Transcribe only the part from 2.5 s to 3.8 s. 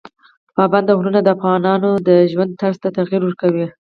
طرز ته تغیر ورکوي.